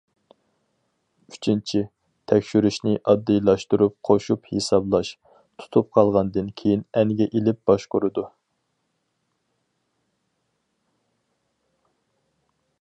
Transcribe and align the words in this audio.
ئۈچىنچى، 1.33 1.81
تەكشۈرۈشنى 2.31 2.93
ئاددىيلاشتۇرۇپ 3.11 3.97
قوشۇپ 4.09 4.49
ھېسابلاش، 4.53 5.11
تۇتۇپ 5.65 5.91
قالغاندىن 5.99 6.51
كېيىن 6.63 6.83
ئەنگە 7.03 7.29
ئېلىپ 7.35 7.61
باشقۇرىدۇ. 7.73 8.25